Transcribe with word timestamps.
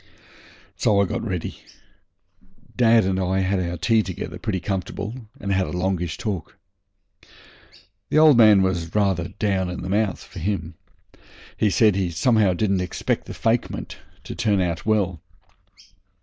So 0.77 0.99
I 0.99 1.05
got 1.05 1.23
ready. 1.23 1.59
Dad 2.75 3.03
and 3.05 3.19
I 3.19 3.41
had 3.41 3.59
our 3.59 3.77
tea 3.77 4.01
together 4.01 4.39
pretty 4.39 4.59
comfortable, 4.59 5.29
and 5.39 5.53
had 5.53 5.67
a 5.67 5.71
longish 5.71 6.17
talk. 6.17 6.57
The 8.09 8.17
old 8.17 8.35
man 8.35 8.63
was 8.63 8.95
rather 8.95 9.27
down 9.27 9.69
in 9.69 9.83
the 9.83 9.89
mouth 9.89 10.23
for 10.23 10.39
him. 10.39 10.73
He 11.55 11.69
said 11.69 11.95
he 11.95 12.09
somehow 12.09 12.53
didn't 12.55 12.81
expect 12.81 13.25
the 13.25 13.35
fakement 13.35 13.97
to 14.23 14.33
turn 14.33 14.59
out 14.59 14.87
well. 14.87 15.21